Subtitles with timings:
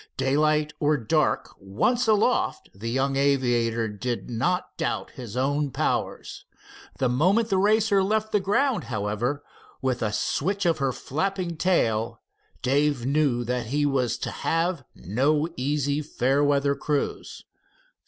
[0.17, 6.43] Daylight or dirk, once aloft the young aviator did not doubt his own powers.
[6.97, 9.43] The moment the Racer left the ground, however,
[9.79, 12.19] with a switch of her flapping tail,
[12.63, 17.43] Dave knew that he was to have no easy fair weather cruise.